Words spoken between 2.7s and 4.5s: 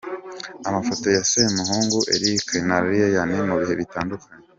Ryan mu bihe bitandukanye.